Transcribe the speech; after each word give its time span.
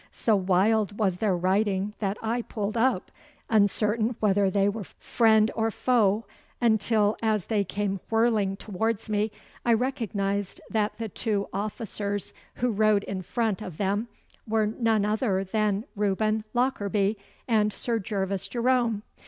So 0.11 0.35
wild 0.35 0.97
was 0.97 1.17
their 1.17 1.37
riding 1.37 1.93
that 1.99 2.17
I 2.23 2.41
pulled 2.41 2.75
up, 2.75 3.11
uncertain 3.51 4.15
whether 4.19 4.49
they 4.49 4.67
were 4.67 4.83
friend 4.83 5.51
or 5.55 5.69
foe, 5.69 6.25
until, 6.59 7.15
as 7.21 7.45
they 7.45 7.63
came 7.63 7.99
whirling 8.09 8.57
towards 8.57 9.11
me, 9.11 9.31
I 9.63 9.73
recognised 9.73 10.59
that 10.71 10.97
the 10.97 11.07
two 11.09 11.47
officers 11.53 12.33
who 12.55 12.71
rode 12.71 13.03
in 13.03 13.21
front 13.21 13.61
of 13.61 13.77
them 13.77 14.07
were 14.47 14.65
none 14.65 15.05
other 15.05 15.43
than 15.43 15.85
Reuben 15.95 16.45
Lockarby 16.55 17.15
and 17.47 17.71
Sir 17.71 17.99
Gervas 17.99 18.47
Jerome. 18.47 19.03